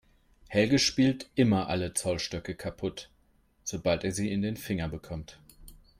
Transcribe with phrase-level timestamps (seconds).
[0.47, 3.11] Helge spielt immer alle Zollstöcke kaputt,
[3.63, 5.37] sobald er sie in die Finger bekommt.